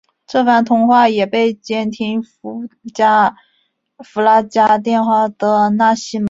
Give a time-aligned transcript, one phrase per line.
[0.25, 2.67] 这番通话也被监听弗
[4.19, 6.19] 拉加电话的纳西门托听到了。